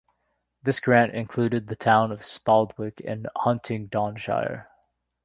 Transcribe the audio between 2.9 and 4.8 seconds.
in Huntingdonshire.